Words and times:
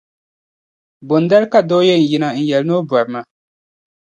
Bondali 1.07 1.47
ka 1.51 1.59
doo 1.69 1.83
yɛn 1.87 2.03
yina 2.09 2.27
n-yɛli 2.37 2.65
ni 2.67 2.73
o 2.79 2.87
bɔrima. 2.89 3.21